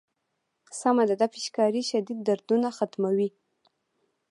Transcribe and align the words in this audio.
سمه 0.79 1.03
ده 1.09 1.15
دا 1.21 1.27
پيچکارۍ 1.33 1.83
شديد 1.91 2.17
دردونه 2.27 2.69
ختموي. 2.77 3.29